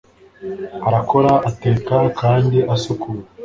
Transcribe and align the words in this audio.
arakora, 0.87 1.31
ateka, 1.49 1.95
kandi 2.19 2.57
asukura 2.75 3.21